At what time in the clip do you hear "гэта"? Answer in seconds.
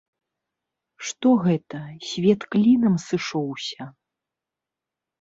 1.45-1.79